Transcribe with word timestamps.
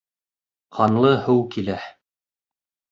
—Ҡанлы 0.79 1.13
һыу 1.29 1.47
килә... 1.57 1.81